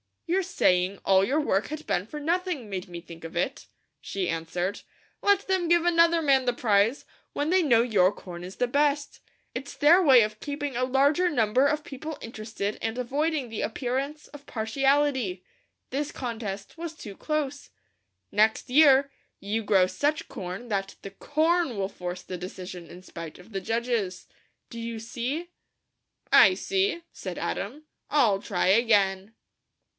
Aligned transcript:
"Your 0.25 0.41
saying 0.41 0.97
all 1.05 1.23
your 1.25 1.41
work 1.41 1.67
had 1.67 1.85
been 1.85 2.07
for 2.07 2.19
nothing, 2.19 2.69
made 2.69 2.87
me 2.87 3.01
think 3.01 3.23
of 3.23 3.35
it," 3.35 3.67
she 3.99 4.29
answered. 4.29 4.81
"Let 5.21 5.45
them 5.47 5.67
give 5.67 5.85
another 5.85 6.21
man 6.21 6.45
the 6.45 6.53
prize, 6.53 7.05
when 7.33 7.49
they 7.51 7.61
know 7.61 7.83
your 7.83 8.11
corn 8.11 8.43
is 8.43 8.55
the 8.55 8.65
best. 8.65 9.19
It's 9.53 9.75
their 9.75 10.01
way 10.01 10.21
of 10.23 10.39
keeping 10.39 10.75
a 10.75 10.85
larger 10.85 11.29
number 11.29 11.67
of 11.67 11.83
people 11.83 12.17
interested 12.21 12.79
and 12.81 12.97
avoiding 12.97 13.49
the 13.49 13.61
appearance 13.61 14.27
of 14.29 14.45
partiality; 14.47 15.43
this 15.91 16.11
contest 16.11 16.77
was 16.77 16.95
too 16.95 17.15
close; 17.15 17.69
next 18.31 18.69
year, 18.69 19.11
you 19.39 19.61
grow 19.63 19.85
such 19.85 20.29
corn, 20.29 20.69
that 20.69 20.95
the 21.03 21.11
CORN 21.11 21.77
will 21.77 21.89
force 21.89 22.23
the 22.23 22.37
decision 22.37 22.87
in 22.87 23.03
spite 23.03 23.37
of 23.37 23.51
the 23.51 23.61
judges. 23.61 24.27
Do 24.71 24.79
you 24.79 24.97
see?" 24.97 25.51
"I 26.31 26.55
see," 26.55 27.03
said 27.11 27.37
Adam. 27.37 27.83
"I'll 28.09 28.41
try 28.41 28.67
again." 28.67 29.35